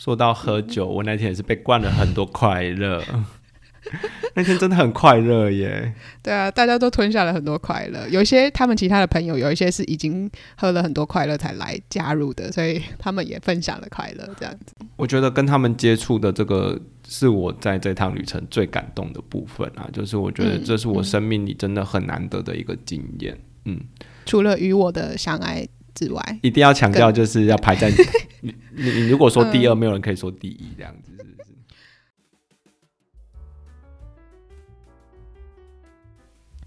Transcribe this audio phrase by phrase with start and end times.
[0.00, 3.04] 说到喝酒，我那天也是被灌了很多快乐。
[4.34, 5.92] 那天真的很快乐耶！
[6.22, 8.08] 对啊，大家都吞下了很多快乐。
[8.08, 14.26] 有一些他们其他的朋友，有一些是已经喝了很多快乐才来加入的，所以他们也分享了快乐。
[14.38, 19.86] 这样子，我觉得跟他们接触的这个是我在这趟旅程最感动的部分啊！
[19.92, 23.38] 就是我觉得这是我生命里真的很难得的一个经验。
[23.66, 23.80] 嗯，嗯，
[24.24, 25.66] 除了与我的相爱
[26.00, 27.90] 之外，一定要强调就是要排在
[28.40, 31.12] 你你你如果说第二，没有人可以说第一这样子。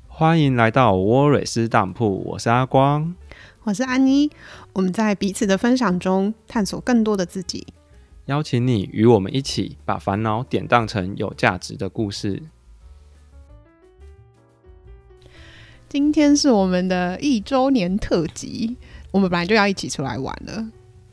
[0.08, 3.16] 欢迎来到沃瑞斯当铺，我是阿光，
[3.64, 4.30] 我是安妮。
[4.74, 7.66] 我们在彼此的分享中探索更多的自己，
[8.28, 12.44] 邀请你与我们一起把烦恼典当成有价值的故事。
[15.90, 18.78] 今天是我们的一周年特辑，
[19.14, 20.68] 我们本来就要一起出来玩了。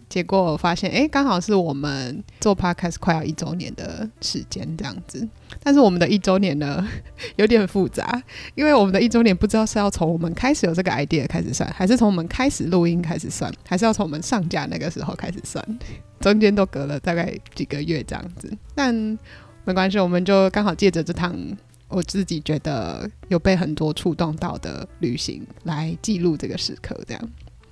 [0.08, 5.28] 结果发现，哎，刚好是我们做 podcast 快要一周年的时间这样子。
[5.62, 6.84] 但是我们的一周年呢，
[7.36, 8.20] 有点复杂，
[8.56, 15.64] 因为我们的一周年不知道是要从我们开始有这个 idea 开始算，还是从我们开始录音开始算，还是要从我们上架那个时候开始算，
[16.18, 18.50] 中间都隔了大概几个月这样子。
[18.74, 18.92] 但
[19.64, 21.32] 没关系，我们就刚好借着这趟
[21.86, 27.30] 我自己觉得有被很多触动到的旅行来记录这个时刻，这样。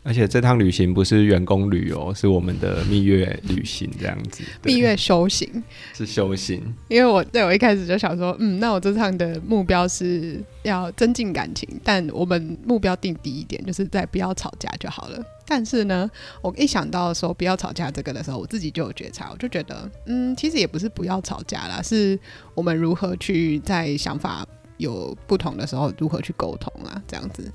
[0.09, 4.42] 而且这趟旅行不是员工旅游，是我们的蜜月旅行，这样子。
[4.65, 15.23] 蜜月修行是修行，因为我对我一开始就想说，嗯，那我这趟的目标是要增进感情，但我们目标定低一点，就是在不要吵架就好了。
[15.47, 22.19] 但是呢，我一想到说不要吵架这个的时候，我自己就有觉察，我就觉得，嗯，其实也不是不要吵架啦，是
[22.55, 24.43] 我们如何去在想法
[24.78, 27.53] 有不同的时候，如何去沟通啦，这样子。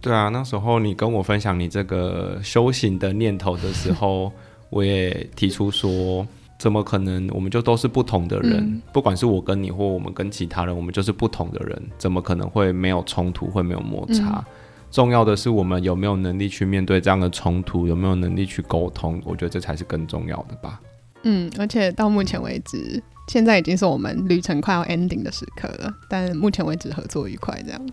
[0.00, 4.32] 对啊，那时候你跟我分享你这个修行的念头的时候，
[4.70, 6.26] 我也提出说，
[6.58, 7.28] 怎么可能？
[7.32, 14.38] 我们就都是不同的人，嗯，不管是我跟你，或我们跟其他人，我们就是不同的人，怎么可能会没有冲突，会没有摩擦？
[14.38, 14.44] 嗯，
[14.90, 19.20] 重要的是我们有没有能力去面对这样的冲突，有没有能力去沟通？
[19.24, 20.80] 我觉得这才是更重要的吧。
[21.24, 27.86] 嗯，而且到目前为止，现在已经是我们旅程快要 ending 的时刻了，但目前为止合作愉快，这样。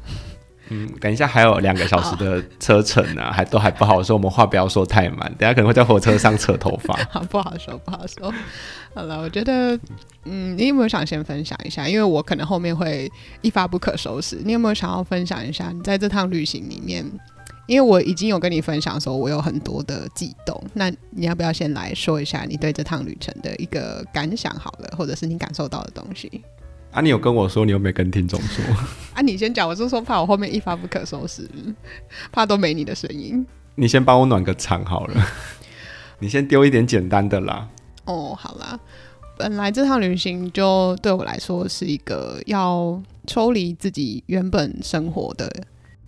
[0.70, 4.16] 嗯，等一下还有两个小时的车程啊，还都还不好说。
[4.16, 6.96] 我们话不要说太满，等下可能会在火车上扯头发。
[7.12, 8.34] 好，不好说，不好说。
[8.94, 9.80] 好了，我觉得，
[10.24, 11.88] 嗯，你有没有想先分享一下？
[11.88, 13.12] 因为我可能后面会
[13.42, 14.42] 一发不可收拾。
[14.44, 17.06] 你有没有想要分享一下你在这趟旅行里面？
[17.68, 20.64] 因为我已经有跟你分享说，我有很多的悸动。
[20.74, 24.54] 那你要不要先来说一下你对这趟旅程的一个感想？
[24.54, 26.44] 好了，或者是你感受到的东西。
[26.96, 28.64] 啊，你有跟我说，你有没有跟听众说？
[29.14, 31.46] 啊，你先讲，我是说怕我后面一发不可收拾，
[32.32, 33.46] 怕都没你的声音。
[33.76, 35.28] 你先帮我暖个场好了，
[36.20, 37.68] 你先丢一点简单的啦。
[38.06, 38.80] 哦，好啦，
[39.38, 42.98] 本来这趟旅行就对我来说是一个要
[43.28, 45.52] 抽离自己原本生活的，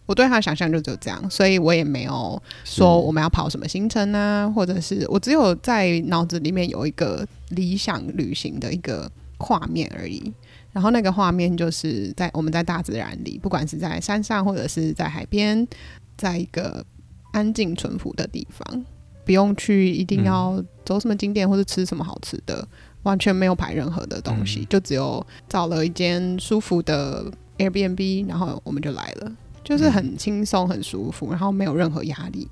[0.05, 10.31] 我对他的想象就只有这样，所以我也没有说我们要跑什么行程啊，或者是我只有在脑子里面有一个理想旅行的一个画面而已。
[10.77, 15.67] 然后那个画面就是在我们在大自然里，不管是在山上或者是在海边，
[16.15, 16.85] 在一个
[17.31, 18.85] 安静淳朴的地方，
[19.25, 22.67] 不用去一定要走什么景点或者吃什么好吃的，嗯、
[23.01, 27.25] 完全没有排任何的东西，嗯、就只有找了一间舒服的
[27.57, 29.31] Airbnb，然后我们就来了，
[29.63, 32.47] 就是很轻松很舒服，然后没有任何压力，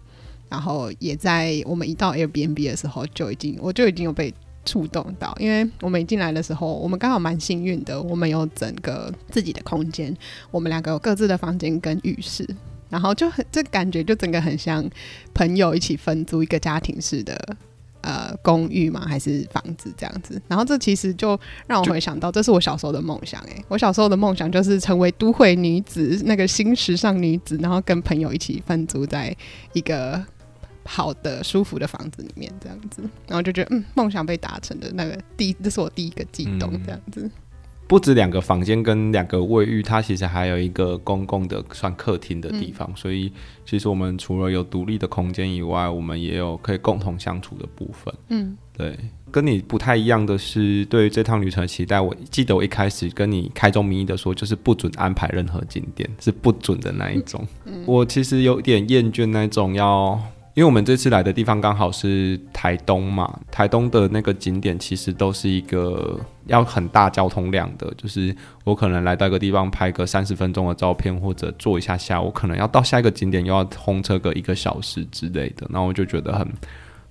[0.50, 4.34] 然后也在我们一到 Airbnb 的时候就已经我就已经有被。
[4.66, 10.16] 触动到，因为我们一进来的时候，我们刚好蛮幸运的，我们有整个自己的空间，
[10.52, 12.48] 我们两个有各自的房间跟浴室，
[12.90, 14.84] 然后就很这感觉就整个很像
[15.34, 17.58] 朋友一起分租一个家庭式的
[18.02, 20.42] 呃公寓嘛，还是房子这样子。
[20.48, 29.36] 然后这其实就让我回想到，这是我小时候的梦想诶、欸，我小时候的梦想就是成为都会女子，那个新时尚女子，然后跟朋友一起分租在
[29.74, 30.26] 一个。
[30.88, 37.22] 好的，舒服的房子里面这样子，然后就觉得嗯，梦想被达成的那个第，这是我第一个悸动这样子。
[37.24, 37.32] 嗯、
[37.88, 43.34] 不止两个房间跟两个卫浴，它其实还有一个公共的算客厅的地方，嗯、所以
[43.66, 48.14] 其实我们除了有独立的空间以外，我们也有可以共同相处的部分。
[48.30, 48.96] 嗯，对，
[49.32, 57.44] 跟你不太一样的是，对于这趟旅程的期待，我记得我一开始跟你开宗明义的说，就是不准安排任何景点，是不准的那一种。
[57.66, 60.22] 嗯、我其实有点厌倦那种要。
[60.56, 66.18] 因为我们这次来的地方刚好是台东嘛，台东的那个景点其实都是一个
[66.48, 76.48] 要很大交通量的，就是我可能来到一个地方拍个三十分钟的照片或者坐一下下，我可能要到下一个景点又要通车个一个小时之类的，那我就觉得很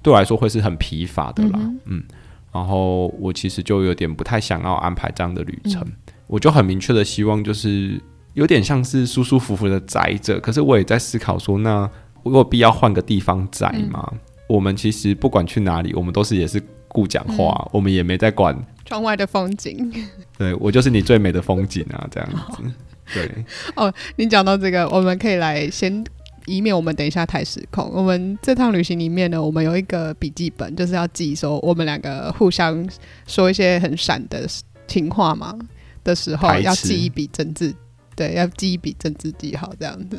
[0.00, 2.02] 对我来说会是很疲乏的啦，嗯，嗯，
[2.50, 5.92] 然后我其实就有点不太想要安排这样的旅程，嗯、
[6.28, 8.00] 我就很明确的希望就是
[8.32, 10.40] 有点像是舒舒服服的宅着。
[10.40, 11.90] 可是我也在思考说，那
[12.24, 14.08] 我有必要换个地方宅吗？
[14.12, 14.18] 嗯、
[14.48, 19.92] 我们其实不管去哪里，我们都是也是顾讲话，嗯、我们也没在管窗外的风景。
[20.36, 22.62] 对，我就是你最美的风景啊，这样子。
[23.14, 23.30] 对
[23.76, 26.04] 哦，你讲到这个，我们可以来先。
[26.46, 27.90] 以免我们等一下太失控。
[27.90, 32.86] 我们这趟旅行里面呢，我们有一个笔记本，就是要记说我们两个互相
[33.26, 34.46] 说一些很闪的
[34.86, 35.56] 情话嘛
[36.04, 37.74] 的时候，要记一笔政治，
[38.14, 40.18] 对，要记一笔政治记号这样子。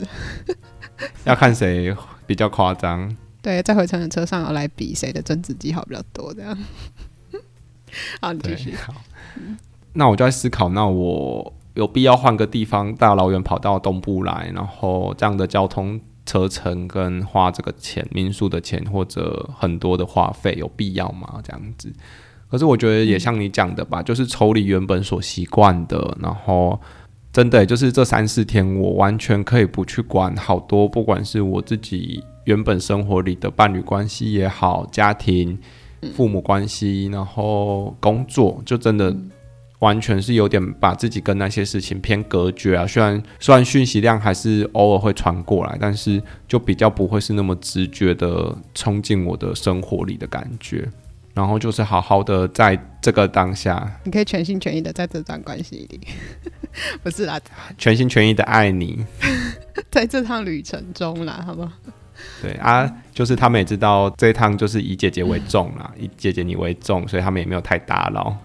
[1.26, 1.96] 要看谁
[2.26, 3.16] 比较夸张。
[3.42, 6.58] 对，在回程的车上要来比谁的政治记号比较多，这样。
[8.22, 8.76] 好，你继续。
[8.76, 8.94] 好，
[9.94, 16.00] 那我就在思考，那我有必要换个地方，大老远跑到东部来，然后这样的交通。
[16.28, 21.40] 车程跟花这个钱，民宿的钱或者很多的花费有必要吗？
[21.44, 21.94] 这样子，
[22.50, 26.82] 可是我觉得也像你讲的吧，嗯、就是抽离原本所习惯的，然后
[27.36, 35.60] 真的就是这三四天，我完全可以不去管好多，不管是我自己原本生活里的伴侣关系也好，家庭、
[36.14, 39.12] 父母关系，然后工作，就真的。
[39.12, 39.32] 嗯
[39.80, 50.90] 完全是有点把自己跟那些事情偏隔绝啊，虽然虽然讯息量还是偶尔会传过来，但是就比较不会是那么直觉的冲进我的生活里的感觉。
[51.36, 56.00] 然后就是好好的在这个当下，你可以全心全意的在这段关系里，
[57.04, 57.40] 不是啦，
[57.78, 59.06] 全心全意的爱你，
[59.92, 61.72] 在这趟旅程中啦，好不好？
[62.42, 68.36] 对啊，就是他们也知道这一趟就是以姐姐为重啦， 以姐姐你为重，所以他们也没有太打扰。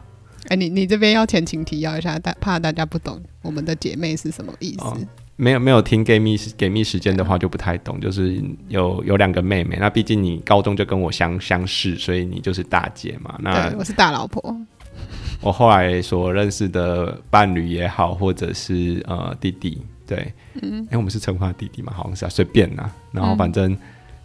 [0.47, 4.85] 哎、欸，你你这边要前情提要一下，大怕大家不懂我们的姐妹是什么意思？
[4.85, 4.99] 哦、
[5.41, 13.39] 没有没有听 Gay 蜜给蜜时间的话就不太懂，就是有有两个妹妹，那毕竟你高中就跟我相相识，所以你就是大姐嘛。
[13.41, 14.55] 那对，我是大老婆。
[15.41, 23.75] 我后来所认识的伴侣也好，或者是呃弟弟，对，嗯，哎、欸，我们是称呼他弟弟嘛，好像是啊，随便啦，然后反正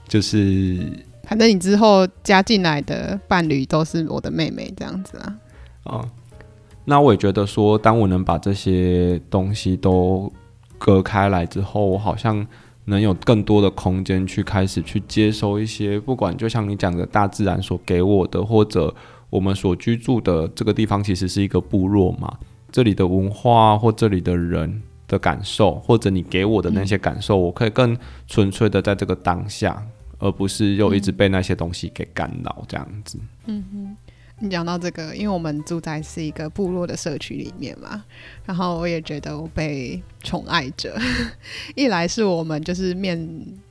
[0.09, 0.37] 就是，
[0.81, 5.35] 嗯、反正你之后加进来的伴侣都是我的妹妹，这样子啊。
[5.83, 6.09] 哦、嗯，
[6.83, 10.29] 那我也觉得说，当我能把这些东西都
[10.85, 12.45] 隔开来之后，我好像
[12.83, 18.93] 能有更多的空间去开始去接收一些，不管就像你讲的大自然所给我的，或者
[19.31, 22.37] 我们所居住的这个地方其实是一个部落嘛，
[22.71, 27.97] 这里的文化或这里的人的感受，或者你给我的那些感受，我可以更
[28.27, 29.83] 纯粹的在这个当下，
[30.19, 33.17] 而不是又一直被那些东西给干扰这样子。
[33.47, 33.97] 嗯哼。
[34.39, 38.03] 你讲到这个，因为我们住在是一个部落的社区里面嘛，
[38.43, 40.93] 然后我也觉得我被宠爱着。
[41.73, 43.17] 一来是我们就是面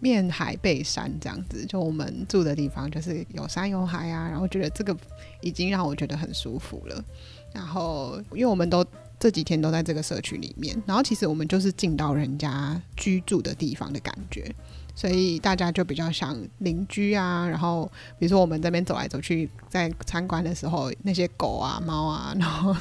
[0.01, 4.97] 面海背山这样子，就我们住的地方就是有山有海啊，然后觉得这个
[5.43, 7.05] 已经让我觉得很舒服了。
[7.53, 8.85] 然后因为我们都
[9.19, 14.55] 这几天都在这个社区里面，然后其实我们就是进到人家居住的地方的感觉。
[14.97, 22.75] 所以大家就比较像邻居啊，然后比如说我们这边走来走去，在参观的时候，那些狗啊、猫啊，然后。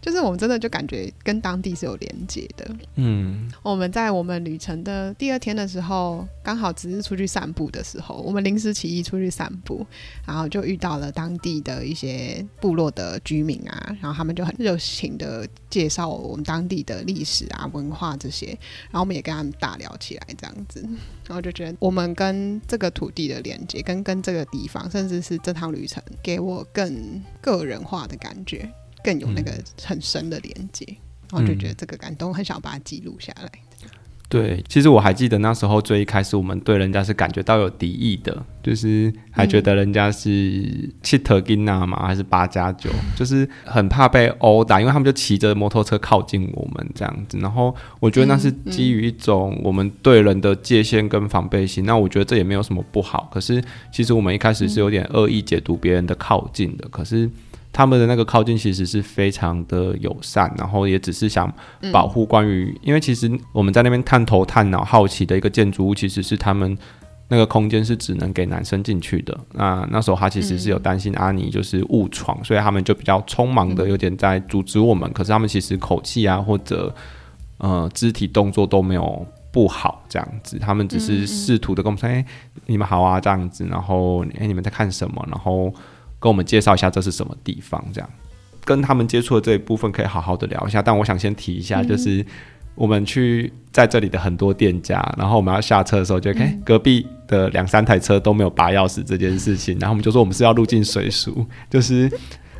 [0.00, 2.70] 就是我们真的就感觉跟当地是有连接的。
[2.96, 9.86] 嗯，我们在我们旅程的第二天的时候，刚好只是出去散步的时候，我们临时起意出去散步，
[10.26, 18.46] 然后就遇到了当地的一些部落的居民啊，然后他们就很热情的介绍我们当地的历史啊、文化这些，
[18.90, 20.80] 然后我们也跟他们大聊起来，这样子，
[21.26, 28.68] 然后就觉得我们跟这个土地的连接，跟跟这个地方，甚至是这趟旅程，给我更个人化的感觉。
[29.04, 29.52] 更有那个
[29.84, 30.98] 很深的连接，嗯、
[31.32, 33.48] 然后就觉得这个感动，很想把它记录下来。
[34.26, 47.38] 对，其实我还记得那时候最一开始，我们对人家是感觉到有敌意的，就是还觉得人家是七特金娜嘛，还是八加九，就是很怕被殴打，因为他们就骑着摩托车靠近我们这样子。
[47.38, 51.84] 然后我觉得那是基于一种我们对人的界限跟防备心。
[51.84, 53.28] 那我觉得这也没有什么不好。
[53.32, 56.88] 可是其实我们一开始是有点恶意解读别人的靠近的。
[56.88, 57.30] 可是。
[57.74, 61.52] 他们的那个靠近其实是非常的友善，然后也只是想
[61.92, 66.78] 保护关于，嗯、因为其实我们在那边探头探脑好奇的一个建筑物，其实是他们
[67.26, 69.36] 那个空间是只能给男生进去的。
[69.54, 75.10] 那那时候他其实是有担心阿尼就是误闯，嗯、所以他们就比较匆忙的有点在阻止我们。
[75.10, 76.94] 嗯、可是他们其实口气啊或者
[77.58, 82.26] 呃肢体动作都没有不好这样子，他们只是试图的跟我们说：“哎、欸，
[82.66, 85.74] 你们好啊，这样子。”然后“哎、欸，你们在看什么？”然后。
[86.24, 88.08] 跟我们介绍一下这是什么地方，这样。
[88.64, 90.80] 跟他们接触的这一部分可以好好的聊一下。
[90.80, 92.24] 但我想先提一下，就是
[92.74, 102.10] 我们去在这里的很多店家，然后我们要下车的时候，就看隔壁的两三台车都没有拔钥匙这件事情，然后我们就说我们是要入境水俗，就是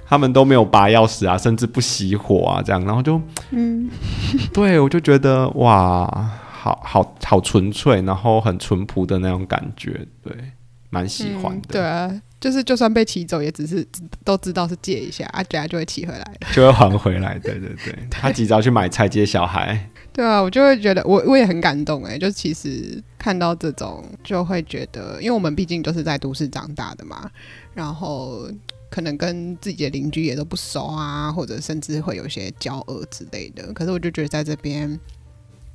[0.06, 3.18] 他们都没有拔钥匙啊，甚至不熄火啊，这样，然后就，
[3.52, 3.88] 嗯，
[4.52, 6.06] 对我就觉得哇，
[6.52, 10.36] 好好好纯粹，然后很淳朴的那种感觉，对，
[10.94, 11.68] 蛮喜欢的。
[11.68, 13.84] 嗯、对啊，就是就算被骑走，也只是
[14.24, 16.24] 都知道是借一下，啊，等下就会骑回来
[16.54, 17.38] 就会还回来。
[17.40, 19.90] 对对对， 对他急着去买菜接小孩。
[20.14, 27.28] 对啊，我就会觉得我我也很感动哎，就其实看到这种就会觉得，因为我们毕竟都是在都市长大的嘛，
[27.74, 28.48] 然后
[28.88, 33.72] 可能跟自己的邻居也都不熟啊，或者甚至会有些交恶之类的。
[33.72, 34.88] 可是我就觉得在这边，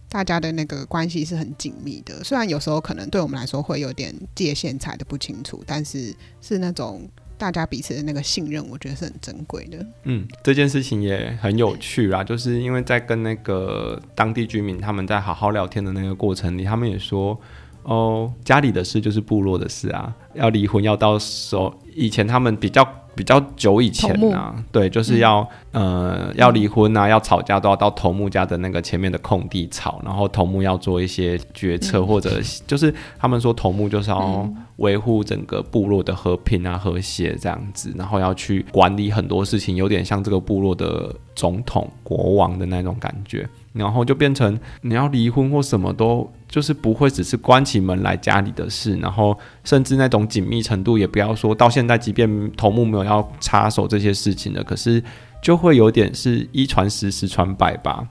[0.09, 7.07] 大家的那个关系是很紧密的，虽然有时候可能对我们来说会有点界限踩的不清楚，但是是那种。
[7.39, 9.77] 大家彼此的那个信任，我觉得是很珍贵的。
[10.03, 17.39] 嗯，这件事情也很有趣啦，就是因为在跟那个当地居民他们在好好聊天的那个过程里，他们也说，
[17.83, 21.55] 哦，家里的事就是部落的事啊，要离婚要到时
[21.95, 22.85] 以前他们比较。
[23.19, 43.45] 比较久以前啊，对，就是要、嗯、呃要离婚啊，要吵架都要到头目家的那个前面的空地吵，然后头目要做一些决策，嗯、或者就是他们说头目就是要维护整个部落的和平啊、和谐这样子，然后要去管理很多事情，有点像这个部落的总统、国王的那种感觉。
[43.73, 55.01] 然后就变成你要离婚或什么都，就是不会只是关起门来家里的事，然后甚至那种紧密程度也不要说到现在，即便头目没有要插手这些事情了，可是
[55.43, 58.05] 就会有点是一传十，十传百吧。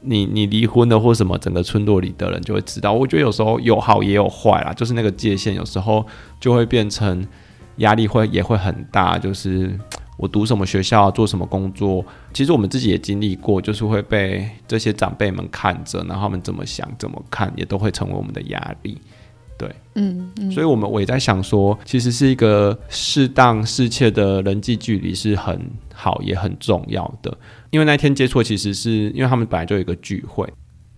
[0.00, 2.92] 你你离婚了或什么，整个村落里的人就会知道。
[2.92, 6.04] 我觉得有时候有好也有坏啦，就是那个界限有时候
[6.40, 7.26] 就会变成
[7.76, 9.78] 压力会也会很大，就是。
[10.16, 12.04] 我读什么学校，做什么工作？
[12.32, 18.96] 其实我们自己也经历过，就是会被这些长辈们看着，然后他们怎么想、怎么看，也都会成为我们的压力。
[19.56, 25.60] 对，嗯，嗯，所以我们我也在想说，其实是一个适当、适切的人际距离是很
[25.92, 27.36] 好，也很重要的。
[27.70, 30.52] 因为那天接触，其实是因为他们本来就有一个聚会，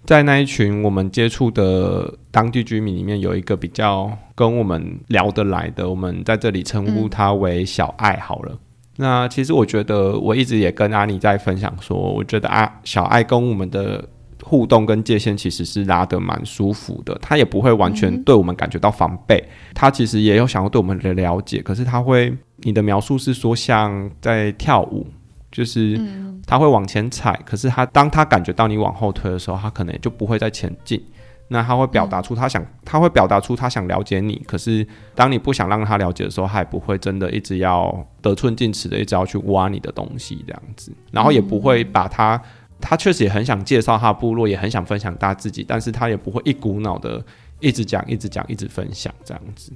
[0.05, 8.53] 在那一群我们接触的当地居民里面，有一个比较跟我们聊得来的，我们在这里称呼他为小爱好了。
[8.53, 8.59] 嗯
[8.97, 14.09] 那其实我觉得，我一直也跟阿妮在分享说，我觉得阿小爱跟我们的
[14.43, 19.43] 互动跟界限其实是拉得蛮舒服的，他也不会完全对我们感觉到防备，
[19.75, 25.07] 他其实也有想要对我们的了解，可是他会，你的描述是说像在跳舞，
[25.51, 26.01] 就是
[26.47, 31.03] 他会往前踩，可是他当他感觉到你往后推的时候，他可能也就不会再前进。
[31.49, 42.41] 那他会表达出他想，嗯、他会表达出他想了解你，可是当你不想让他了解的时候，他也不会真的一直要得寸进尺的一直要去挖你的东西这样子，然后也不会把他，
[42.81, 47.25] 他确实也很想介绍他的部落，也很想分享他自己，但是他也不会一股脑的
[47.61, 49.73] 一直讲、一直讲、一直分享这样子。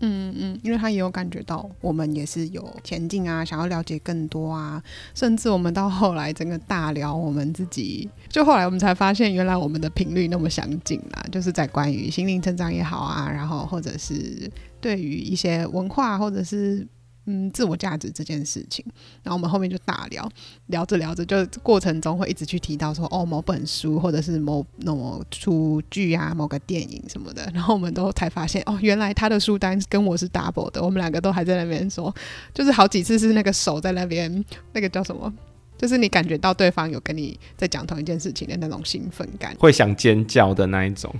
[0.00, 4.82] 嗯嗯，因为他也有感觉到我们也是有前进啊，想要了解更多啊，
[5.14, 16.86] 甚至我们到后来整个大聊我们自己，就后来我们才发现，原来我们的频率那么相近啦， 就是在关于心灵成长也好啊，然后或者是对于一些文化或者是。
[17.26, 18.84] 嗯，自我价值这件事情，
[19.22, 20.28] 然后我们后面就大聊，
[20.66, 32.14] 聊着聊着，就过程中会一直去提到说，哦，某本书或者是某某出剧啊，某个电影什么的，然后我们都才发现，哦，原来他的书单跟我是 double 的，我们两个都还在那边说，
[32.52, 35.32] 就是好几次是那个手在那边，那个叫什么，
[35.78, 41.14] 就是你感觉到对方有跟你在讲同一件事情的那种兴奋感，会想尖叫的那一种。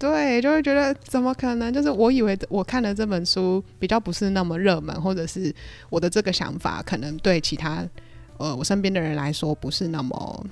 [0.00, 1.70] 对，就会觉得怎么可能？
[1.70, 5.54] 就是我以为我看的这本书比较不是那么热门，或者是
[5.90, 7.86] 我的这个想法可能对其他
[8.38, 10.46] 呃我身边的人来说不是那么，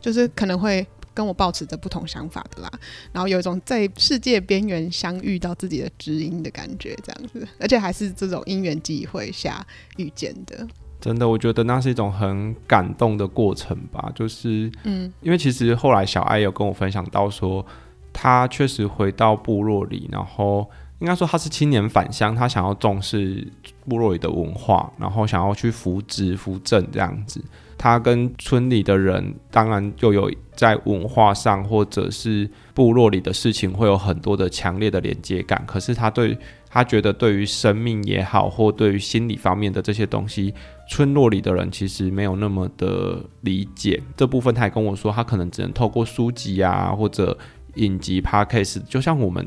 [0.00, 2.70] 就是可能会跟我保持着不同想法的啦。
[3.10, 9.66] 然后有一种在世界边缘相遇到自己的知音的感觉，这样子，而且还是这种因缘际会下
[9.96, 10.64] 遇见的。
[11.00, 14.12] 真的，我觉得那是一种很感动的过程吧。
[14.14, 17.66] 就是嗯，因为其实后来小爱有跟我分享到说。
[18.12, 23.46] 他确实回到部落里，然后应该说他是青年返乡，他想要重视
[23.88, 27.42] 部落里的文化，然后想要去扶植扶正这样子。
[27.76, 35.64] 他跟村里的人，当然就有在文化上或者是部落里的事情，会有很多的强烈的连接感。
[35.66, 36.38] 可是他对
[36.70, 40.54] 他觉得，对于生命也好，或对于心理方面的这些东西，
[40.88, 44.00] 村落里的人其实没有那么的理解。
[44.16, 47.36] 这部分他也跟我说，他可能只能透过书籍啊，或者。
[47.74, 49.46] 影集 Podcast 就像我们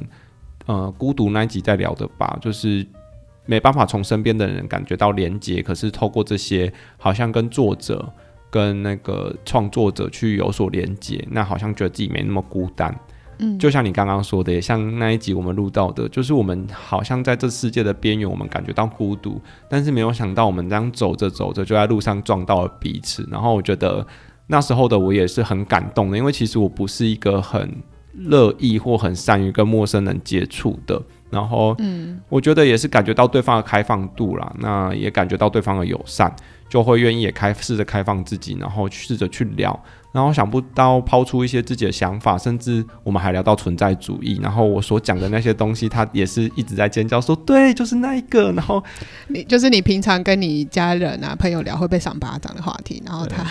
[0.65, 2.85] 呃孤独那一集在聊的吧，就是
[3.45, 8.11] 没办法从身边的人感觉到连接，可是透过这些，好像跟作者
[8.49, 12.97] 跟那个创作者去有所连接，那好像觉得自己没那么孤单。
[13.37, 23.27] 嗯，就像你刚刚说的，也像那一集我们录到的，就是我们好像在这世界的边缘，我们感觉到孤独，但是没有想到我们这样走着走着就在路上撞到了彼此。
[23.29, 24.07] 然后我觉得
[24.47, 27.69] 那时候的我也是很感动的，因为其实我不是一个很
[28.17, 31.01] 乐意或很善于跟陌生人接触的。
[31.29, 36.33] 然后，嗯，我觉得也是感觉到对方的开放度啦，那也感觉到对方的友善，
[36.69, 39.77] 就会愿意也开试着开放自己，然后试着去聊。
[40.13, 44.39] 然后想不到抛出一些自己的想法，甚至我们还聊到存在主义。
[44.41, 48.81] 然后我所讲的那些东西，他也是一直在尖叫说：“对，就是那一个。”然后
[49.27, 53.03] 你就是你平常跟你家人啊、朋友聊会被赏巴掌的话题。
[53.05, 53.43] 然后他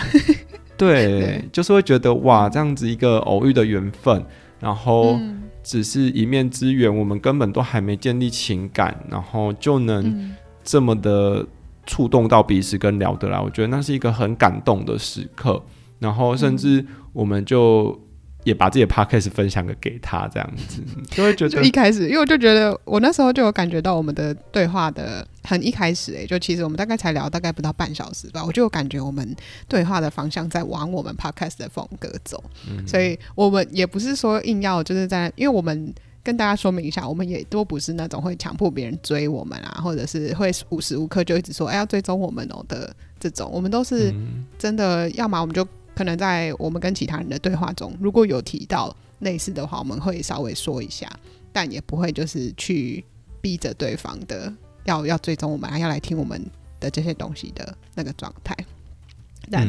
[0.75, 4.25] 对，对，对，就是会觉得哇，这样子一个偶遇的缘分，
[4.59, 5.19] 然后
[5.63, 11.45] 只是一面之缘，我们根本都还没建立情感，然后就能这么的
[11.85, 13.39] 触动到彼此跟聊得来。
[13.39, 15.61] 我觉得那是一个很感动的时刻。
[15.97, 17.97] 然后甚至我们就
[18.45, 20.81] 也把自己的 podcast 分享给给他，这样子。
[21.11, 29.35] 就会觉得一开始，因为我就觉得我那时候就有感觉到我们的对话的很一开始，哎，就其实我们大概才聊大概不到半小时吧，我就有感觉我们
[29.67, 35.91] 对话的方向在往我们 podcast 的风格走，嗯，所以我们也不是说硬要就是在，因为我们
[36.23, 44.13] 跟大家说明一下，我们也都不是那种会强迫别人追我们啊，或者是会无时无刻就一直说哎要追踪我们哦的这种，我们都是
[44.59, 45.67] 真的，要么我们就。
[45.95, 51.09] 可能在我们跟其他人的对话中，如果有提到类似的话，我们会稍微说一下，
[51.53, 53.03] 但也不会就是去
[53.41, 56.45] 逼着对方的要要追踪我们，要来听我们
[56.79, 58.55] 的这些东西的那个状态。
[59.49, 59.67] 但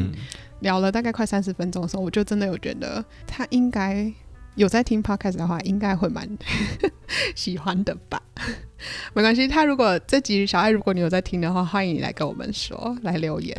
[0.59, 4.11] 聊了大概快三十分钟的时候，我就真的有觉得他应该
[4.55, 6.27] 有在听 podcast 的话，应该会蛮
[7.35, 8.21] 喜欢的吧。
[9.13, 13.55] 没关系，他如果这集小爱，如果你有在听的话，欢迎你来跟我们说，来留言。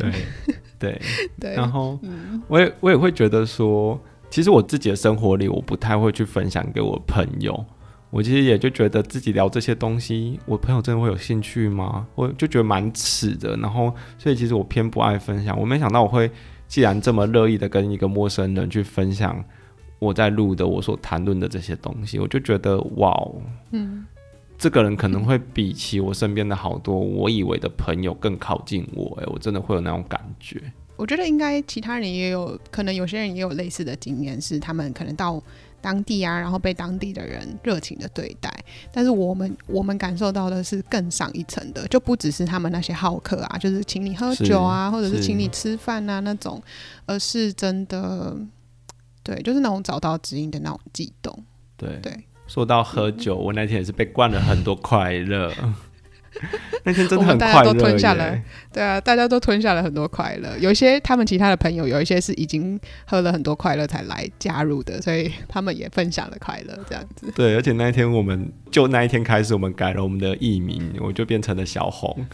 [0.79, 0.99] 对
[1.39, 1.99] 对，然后
[2.47, 7.65] 我也我也会觉得说，其实我自己的生活里，我不太会去分享给我朋友。
[8.11, 12.07] 我其实也就觉得自己聊这些东西，我朋友真的会有兴趣吗？
[12.15, 13.55] 我就觉得蛮耻的。
[13.57, 15.55] 然后，所以其实我偏不爱分享。
[15.59, 16.31] 我没想到我会
[16.67, 19.43] 既然这么乐意的跟一个陌生人去分享
[19.99, 23.41] 我在录的我所谈论的这些东西，我就觉得哇哦，
[23.73, 24.05] 嗯。
[24.59, 30.61] 这个人可能会比起我身边的好多我以为的朋友更靠近我，哎，我真的会有那种感觉。
[30.97, 35.41] 我觉得应该其他人也有可能，有些人也有类似的经验，是他们可能到
[35.79, 38.53] 当地啊，然后被当地的人热情的对待。
[38.91, 46.61] 但是我们我们感受到的是更上一层的，就不只是他们那些好客啊，就是请你喝酒啊，或者是请你吃饭啊那种，
[47.05, 48.35] 而是真的，
[49.23, 51.45] 对，就是那种找到知音的那种悸动。
[51.77, 52.25] 对对。
[52.49, 55.53] 说到喝酒，我那天也是被灌了很多快乐。
[56.83, 58.39] 那天真的很快乐，大家都吞下了。
[58.71, 60.57] 对啊，大家都吞下了很多快乐。
[60.57, 67.31] 有一些他们其他的朋友，有一些是已经喝了很多快乐才来加入的，所以他们也分享了快乐，这样子。
[67.35, 72.25] 对，而且那一天我们就那一天开始，我们改了我们的艺名，我就变成了小红。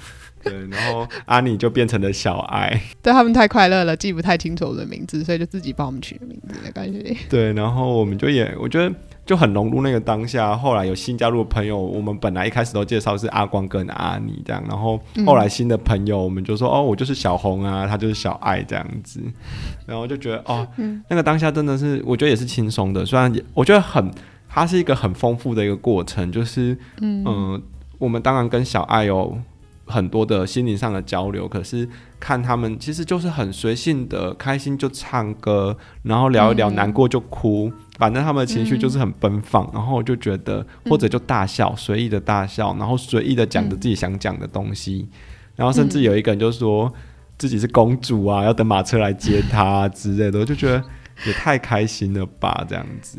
[0.45, 2.81] 对，然后阿妮就变成了小爱。
[3.03, 7.17] 对，他们太快乐了，记不太清楚我的名字，所以就自己帮我们取的名字，没关系。
[7.29, 8.93] 对，然后我们就也，我觉得。
[9.25, 10.55] 就很融入那个当下。
[10.55, 19.19] 后来有新加入的朋友，我们本来一开始都介绍是阿光跟阿妮这样，然后后来新的朋友，我们就说、嗯、哦，我就是小红啊，他就是小爱这样子，
[19.87, 24.11] 然后就觉得哦、嗯，那个当下真的是我觉得也是轻松的，虽然也我觉得很，
[24.47, 27.61] 它是一个很丰富的一个过程，就是嗯、呃，
[27.97, 29.35] 我们当然跟小爱有
[29.85, 31.87] 很多的心灵上的交流，可是
[32.19, 37.69] 看他们其实就是很随性的，开心就唱歌，然后聊一聊，难过就哭。
[37.69, 45.17] 嗯反正他们的情绪就是很奔放，嗯，然后我就觉得或者就大笑，随、嗯、意的大笑，然后随意的讲着自己想讲的东西，嗯，
[45.55, 46.93] 然后甚至有一个人就说
[47.37, 50.83] 自己是公主啊，要等马车来接她、啊、之类的，我就觉得
[51.25, 53.17] 也太开心了吧，这样子。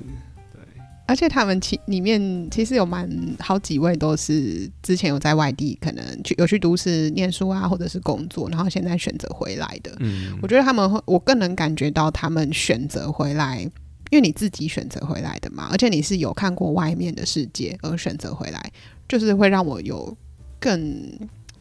[1.06, 9.94] 对，而且他们其里面其实有蛮好几位都是之前有在外地，可能去有去都市念书啊，或者是工作，然后现在选择回来的。
[10.00, 13.70] 嗯，我觉得他们会，我更能感觉到他们选择回来。
[14.12, 18.72] 因为你自己选择回来的嘛，而且你是有看过外面的世界而选择回来，
[19.08, 20.16] 就是会让我有
[20.60, 21.02] 更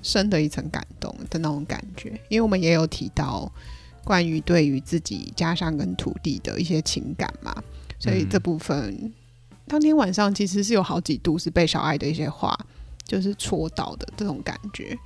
[0.03, 2.09] 深的一层感动的那种感觉。
[2.29, 3.51] 因为我们也有提到
[4.03, 7.51] 关于对于自己家乡跟土地的一些情感嘛，
[7.97, 9.11] 所以这部分、嗯、
[9.67, 12.57] 当天晚上其实是有好几度是被小爱的一些话
[13.05, 14.97] 就是戳到的这种感觉。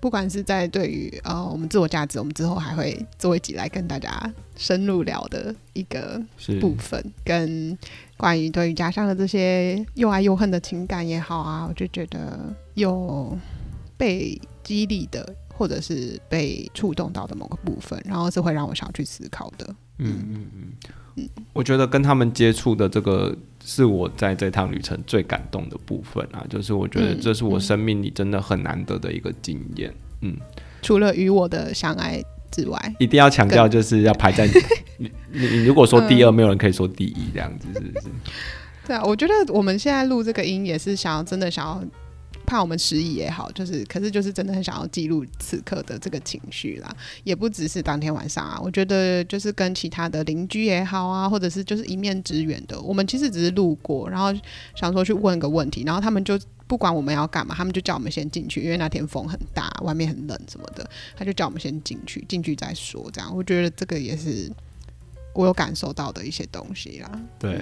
[0.00, 6.22] 不管是在对于呃我们自我价值，我们之后还会做一集来跟大家深入聊的一个
[6.60, 7.76] 部分，跟
[8.18, 13.34] 关于对于家乡的这些又爱又恨的情感也好啊，我就觉得有
[13.96, 19.74] 被激励的，或者是被触动到的某个部分，然后是会让我想要去思考的。
[19.96, 20.72] 嗯嗯嗯
[21.16, 29.92] 嗯，我觉得跟他们接触的这个是我在这趟旅程最感动的部分啊，就是我觉得这是我生命里真的很难得的一个经验。
[30.20, 30.36] 嗯，
[30.82, 34.46] 除了与我的相爱之外，一定要强调就是要排在
[34.98, 38.06] 你 你你如果说第二，没有人可以说第一，这样子是不是？
[38.86, 41.82] 对啊，我觉得我们现在录这个音也是想要真的想要。
[42.46, 48.60] 怕我们失忆也好，就是，可是就是真的很想要记录此刻的这个情绪啦，也不只是当天晚上啊。
[48.62, 54.32] 我觉得就是跟其他的邻居也好啊，或者是就是一面之缘的，我们其实只是路过，然后
[54.74, 63.10] 想说去问个问题，然后他们就不管我们要干嘛，他们就叫我们先进去，因为那天风很大，外面很冷什么的，他就叫我们先进去，进去再说。
[63.12, 64.50] 这样，我觉得这个也是
[65.34, 67.20] 我有感受到的一些东西啦。
[67.38, 67.58] 对。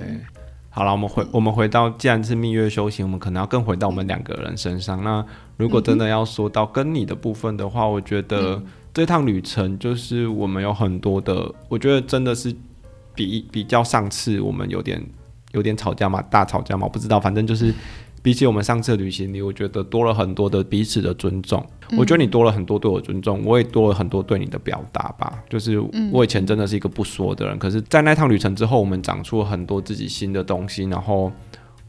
[0.74, 5.04] 好了，我们回我们回到，既然是蜜月修行，我们可能要更回到我们两个人身上。
[5.04, 5.24] 那
[5.58, 8.60] 如果真的要说到跟你的部分的话，我觉得
[8.94, 12.54] 这趟旅程就是我们有很多的，我觉得真的是
[13.14, 15.04] 比比较上次我们有点
[15.52, 17.74] 有点吵架嘛，大吵架嘛，我不知道，反正就是。
[18.22, 21.60] 比起我们上次旅行里，我觉得多了很多的彼此的尊重。
[21.90, 25.42] 嗯、我觉得你多了很多对我尊重，我也多了很多对你的表达吧。
[25.50, 25.82] 就是
[26.12, 31.32] 我以前真的是一个不说的人，嗯、可是，在那趟旅程之后，我们长出了很多自己新的东西，然后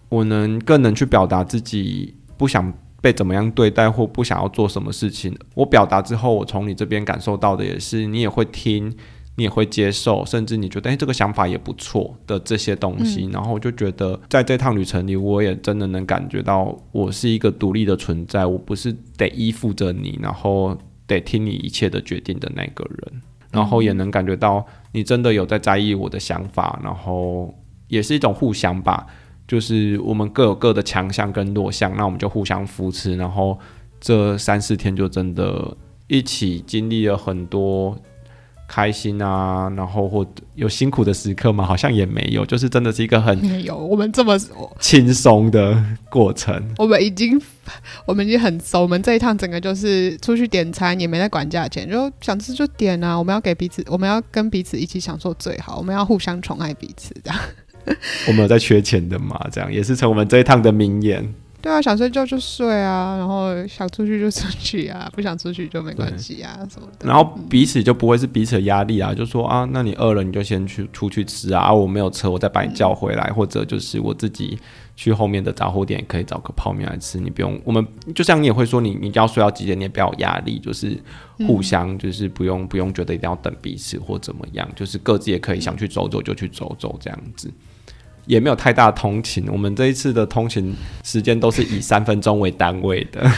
[0.10, 5.38] 我能更能去表达自己不想被怎么样对待或不想要做什么事情。
[5.54, 8.92] 我表达之后，我从你这边感受到的也是，你也会听。
[9.36, 27.52] 你也会接受，甚至你觉得哎，这个想法也不错的这些东西，嗯、然后我就觉得在这趟旅程里，我也真的能感觉到我是一个独立的存在，我不是得依附着你，然后得听你一切的决定的那个人，然后也能感觉到你真的有在在意我的想法，然后
[27.88, 29.08] 也是一种互相吧，
[29.48, 33.58] 就是我们各有各的强项跟弱项，那我们就互相扶持，然后
[34.00, 35.76] 这三四天就真的
[36.08, 37.98] 一起经历了很多。
[38.68, 41.66] 开心啊，然后或有辛苦的时刻吗？
[41.66, 44.38] 好像也没有，就是真的是一个很没有我们这么
[44.80, 46.62] 轻松的过程。
[46.78, 47.40] 我们已经
[48.06, 53.16] 我们已经很熟，我们这一趟整个就是出去点餐也没在管价钱，就想吃就点啊。
[53.16, 57.40] 我们要给彼此，我们要跟彼此一起享受最好，我们要互相宠爱彼此，这样。
[58.28, 59.40] 我们有在缺钱的嘛？
[59.52, 61.34] 这样也是成我们这一趟的名言。
[61.64, 67.08] 对啊，想睡觉就睡啊，然后想出去就出去啊， 不想出去就没关系啊，什么的。
[67.08, 74.60] 然后彼此就不会是彼此的压力啊，就说啊，那你饿了你就先去出去吃啊，啊，我没有车，我再把你叫回来，嗯、或者就是我自己
[74.98, 77.58] 去后面的杂货店可以找个泡面来吃，你不用。
[77.64, 81.02] 我们就像你也会说你你要睡到几点，你也不要有压力，就是
[81.48, 87.50] 互相就是不用、嗯、不用觉得一定要等彼此或怎么样，就是各自也可以想去走走就去走走这样子。
[88.26, 93.30] 也没有太大通勤，我们这一次的通勤时间都是以三分钟为单位的。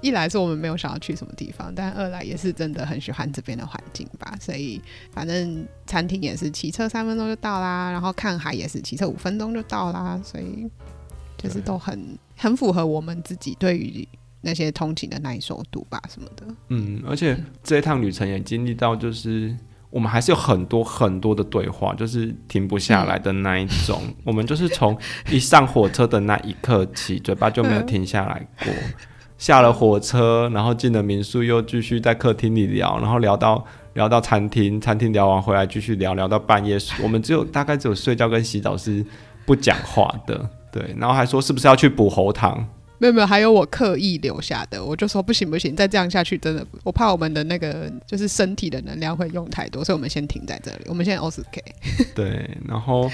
[0.00, 4.34] 一来是我们没有想要去什么地方，但二来也是真的很喜欢这边的环境吧。
[4.40, 10.68] 所以反正餐厅也是骑车三分钟就到啦，然后看海也是骑车五分钟就到啦，所以
[11.38, 14.08] 就是都很很符合我们自己对于
[14.40, 16.46] 那些通勤的耐受度吧什么的。
[16.70, 19.56] 嗯，而且这一趟旅程也经历到就是。
[19.92, 24.00] 我们还是有很多很多的对话，就是停不下来的那一种。
[24.04, 24.98] 嗯、 我们就是从
[25.30, 28.72] 一上火车的那一刻起，嘴巴就没有停下来过。
[29.38, 36.78] 下了火车，然后进了民宿，又继续在客厅里聊，然后聊到聊到餐厅，餐厅聊完回来继续聊，聊到半夜。
[37.02, 39.04] 我们只有大概只有睡觉跟洗澡是
[39.44, 40.94] 不讲话的，对。
[40.96, 42.66] 然后还说是不是要去补喉糖？
[43.02, 51.42] 没有没有，还有我刻意留下的，我就说不行不行，再这样下去真的，我怕我们的那个就是身体的能量会用太多，所以我们先停在这里，我们现在 OK。
[52.14, 53.10] 对，然后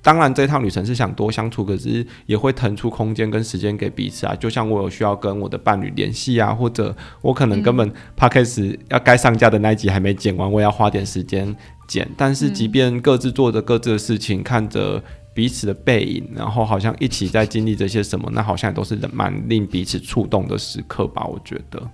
[0.00, 4.34] 当然这趟旅程是想多相处，可是也会腾出空间跟时间给彼此啊。
[4.36, 11.54] 就像我有需要跟我的伴侣联系啊，或者我可能根本 Podcast 要该上架的那一集还没剪完，我也要花点时间
[11.86, 12.08] 剪。
[12.16, 15.04] 但是即便各自做着各自的事情，看着。
[15.40, 21.24] 彼此的背影，然后好像一起在经历这些什么，那好像也都是蛮令彼此触动的时刻吧？
[21.24, 21.90] 我觉得。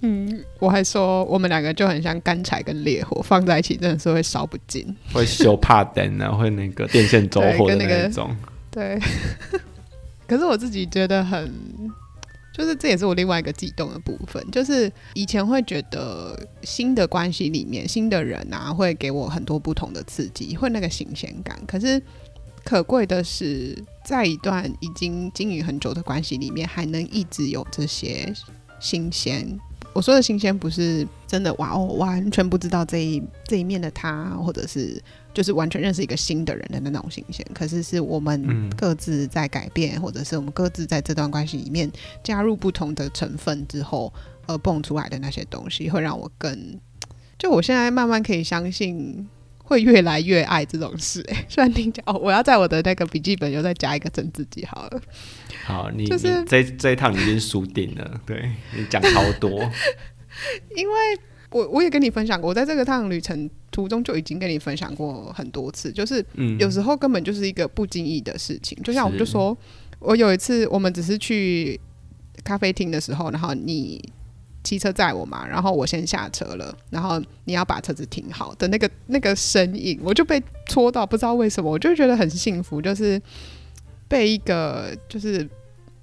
[0.00, 8.34] 嗯，我还说我们两个就很像干柴跟烈火放在一起，真的是会烧不尽，会修怕灯啊，会那个电线走火的那种。
[8.72, 8.98] 对。
[10.26, 11.52] 可是我自己觉得很，
[12.56, 21.60] 就是这也是我另外一个悸动的部分，就是以前会觉得新的关系里面新的人啊，会给我很多不同的刺激，会那个新鲜感。
[21.66, 22.02] 可是。
[22.64, 28.32] 可贵的是，在一段已经经营很久的关系里面，还能一直有这些
[28.80, 29.46] 新鲜，
[29.92, 35.00] 我说的新鲜不是真的哇哦，完全不知道这一这一面的他，或者是
[35.34, 37.46] 就是完全认识一个新的人的那种新鲜。
[37.52, 41.90] 可是是我们各自在改变，嗯、或者是我们各自在这段关系里面
[42.22, 44.12] 加入不同的成分之后，
[44.46, 46.80] 而蹦出来的那些东西，会让我更
[47.38, 49.28] 就我现在慢慢可以相信。
[49.66, 55.00] 会越来越爱这种事，哎， 虽然听讲哦，我要在我的那个笔记本又再加一个真自己好了。
[55.64, 59.50] 好，你、就是、你这这一趟你已经输定了， 对你讲超多。
[60.76, 60.94] 因为
[61.50, 66.24] 我我也跟你分享过，我在这个趟旅程途中就已经跟你分享过很多次，就是
[66.58, 68.76] 有时候根本就是一个不经意的事情。
[68.78, 69.56] 嗯、就像我就说，
[69.98, 71.80] 我有一次我们只是去
[72.44, 74.02] 咖啡厅的时候，然后你。
[74.64, 83.20] 骑车载我嘛，然后我先下车了，然后你要把车子停好的那个那个身影，我就被戳到，不知道为什么，我就觉得很幸福，就是
[84.08, 85.46] 被一个就是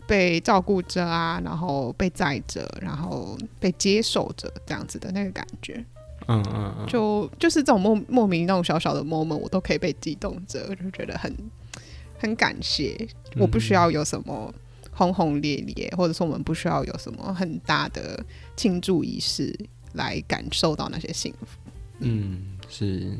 [0.08, 5.84] 被照顾着啊，然后被载着，然后被接受着这样子的那个感觉，
[6.28, 11.36] 嗯嗯嗯，就就是这种莫莫名那种小小的 moment，我都可以被激动着，我就觉得很
[12.20, 14.54] 很感谢，我不需要有什么。
[14.92, 18.24] 轰轰烈烈，或者说我们不需要有什么很大的
[18.56, 19.58] 庆祝仪式
[19.94, 21.48] 来感受到那些幸福。
[22.00, 23.12] 嗯，是。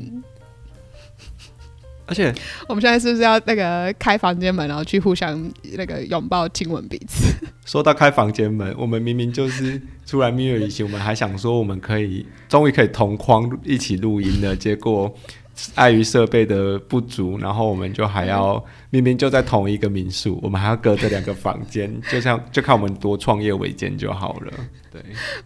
[2.04, 2.34] 而且
[2.68, 7.32] 我们现在是不是要那个开房间门，然后去互相那个拥抱、亲吻彼此？
[7.64, 15.14] 说到开房间门，我们明明就是出来蜜月旅行，我们还想说我们可以终于可以同框一起录音了，结果。
[15.74, 24.52] 碍于设备的不足，然后我们就还要明明就在同一个民宿，我们还要隔着两个房间，就像就看我们多创业维艰就好了。
[24.90, 25.02] 对，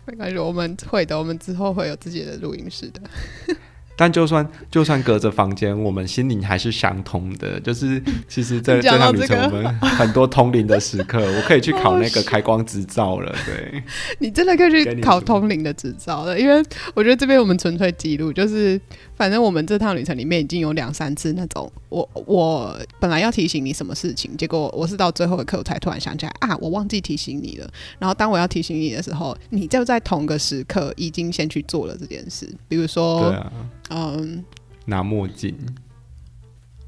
[0.06, 3.00] 没关系，我们会的，我们之后会有自己的录音室的。
[3.96, 7.58] 但就算就算隔着房间，我们心灵还是相通的。
[7.60, 13.34] 就是 其实在，在这趟旅程，我们很多通灵的时刻，我可以去考那个开光执照了。
[13.46, 13.82] 对，
[14.20, 16.62] 你真的可以去考通灵的执照了，因为
[16.94, 18.80] 我觉得这边我们纯粹记录，就是
[19.16, 27.68] 反正我们这趟旅程里面已经有两三次那种，我我本来要提醒你什么事情，结果我是到最后一刻我才突然想起来啊，我忘记提醒你了。
[27.98, 33.52] 然后当我要提醒你的时候，你就在同个时刻已经先去做了这件事，比如说，对啊。
[33.90, 34.44] 嗯，
[34.84, 35.54] 拿墨镜。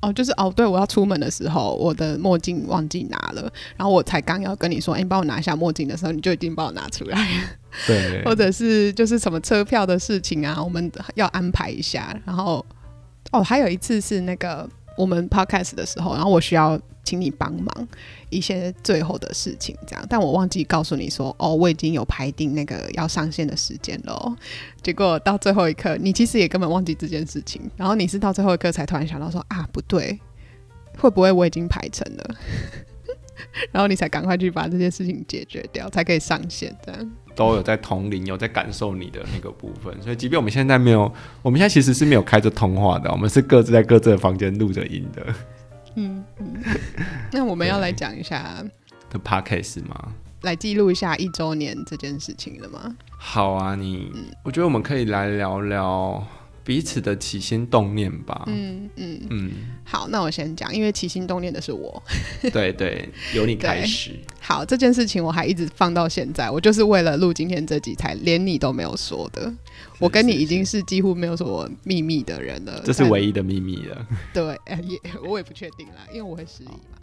[0.00, 7.48] 哦，就是哦，对，我要出门的时候，我的墨镜忘记拿了，然后我才刚要跟你说，哎、欸，你帮我拿下墨镜的时候，你就已经帮我拿出来了。
[7.86, 12.16] 对， 或者是就是什么车票的事情啊，我们要安排一下。
[12.24, 12.64] 然后，
[13.32, 16.80] 哦，还有一次是那个我们 podcast 的时候，然后我需要。
[17.08, 17.88] 请你帮忙
[18.28, 24.36] 一些最后的事情，这样，但我忘记告诉你说，哦，我已经有排定那个要上线的时间了。
[24.82, 30.20] 结果到最后一刻，你其实也根本忘记这件事情，然后你是到最后一刻才突然想到说，啊，不对，
[30.98, 32.36] 会不会我已经排成了？
[33.72, 36.76] 然后你才赶快去把这件事情解决掉，才可以上线。
[36.84, 45.24] 这样 都有在同龄，有在感受你的那个部分，所以即便我们现在没有，我们现在其实是没有开着通话的，我们是各自在各自的房间录着音的。
[45.98, 46.62] 嗯嗯，
[47.32, 48.64] 那我们要来讲一下
[49.10, 50.12] 的 podcast 吗？
[50.42, 52.96] 来记录一下一周年这件事情了吗？
[53.18, 56.24] 好啊，你，嗯、我觉得我们可以来聊聊
[56.68, 58.44] 彼此的起心动念吧。
[58.46, 59.50] 嗯嗯嗯，
[59.84, 62.02] 好，那我先讲，因为起心动念的是我。
[62.52, 64.10] 对对，由你开始。
[64.38, 69.50] 好，这件事情我还一直放到现在，我就是为了录今天这集才连你都没有说的。
[69.98, 74.06] 我跟你已经是几乎没有什么秘密的人了，这是唯一的秘密了。
[74.34, 74.44] 对，
[74.82, 76.97] 也我也不确定啦，因为我会失忆嘛。